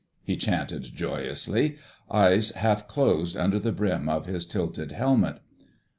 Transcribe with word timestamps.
he 0.23 0.35
chanted 0.35 0.81
joyously, 0.95 1.75
eyes 2.09 2.49
half 2.53 2.87
closed 2.87 3.37
under 3.37 3.59
the 3.59 3.71
brim 3.71 4.09
of 4.09 4.25
his 4.25 4.47
tilted 4.47 4.93
helmet. 4.93 5.39